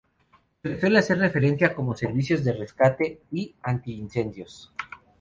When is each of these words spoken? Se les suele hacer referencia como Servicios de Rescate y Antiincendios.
Se 0.63 0.69
les 0.69 0.79
suele 0.79 0.97
hacer 0.97 1.19
referencia 1.19 1.75
como 1.75 1.93
Servicios 1.95 2.43
de 2.43 2.53
Rescate 2.53 3.21
y 3.31 3.53
Antiincendios. 3.61 4.73